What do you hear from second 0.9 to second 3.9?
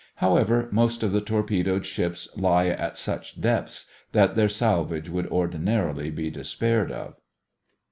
of the torpedoed ships lie at such depths